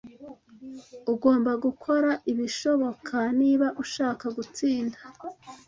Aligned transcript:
Ugomba 1.13 1.51
gukora 1.65 2.09
ibishoboka 2.31 3.17
niba 3.39 3.67
ushaka 3.83 4.25
gutsinda. 4.37 4.97